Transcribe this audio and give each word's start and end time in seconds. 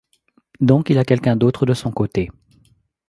Donc 0.61 0.89
il 0.89 0.97
a 0.97 1.05
quelqu’un 1.05 1.35
d’autre 1.35 1.67
de 1.67 1.75
son 1.75 1.91
côté. 1.91 2.31